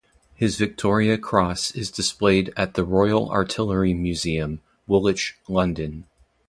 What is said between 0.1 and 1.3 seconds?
His Victoria